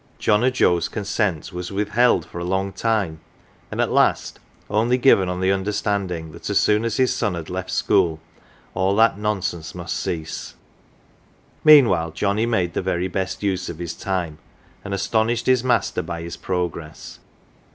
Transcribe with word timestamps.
John 0.17 0.39
o" 0.41 0.45
1 0.47 0.53
Joe's 0.53 0.87
consent 0.89 1.53
was 1.53 1.71
with 1.71 1.89
held 1.89 2.25
for 2.25 2.39
a 2.39 2.43
long 2.43 2.73
time, 2.73 3.19
and 3.69 3.79
at 3.79 3.91
last 3.91 4.39
only 4.67 4.97
given 4.97 5.29
on 5.29 5.41
the 5.41 5.51
understanding 5.51 6.31
that 6.31 6.49
as 6.49 6.57
soon 6.57 6.85
as 6.85 6.97
his 6.97 7.13
son 7.15 7.35
had 7.35 7.51
left 7.51 7.69
school 7.69 8.19
all 8.73 8.95
that 8.95 9.19
nonsense 9.19 9.75
must 9.75 9.95
cease. 9.95 10.55
Meanwhile 11.63 12.13
Johnnie 12.13 12.47
made 12.47 12.73
the 12.73 12.81
very 12.81 13.09
best 13.09 13.43
use 13.43 13.69
of 13.69 13.77
his 13.77 13.93
time 13.93 14.39
and 14.83 14.95
astonished 14.95 15.45
his 15.45 15.63
master 15.63 16.01
by 16.01 16.23
his 16.23 16.35
progress. 16.35 17.19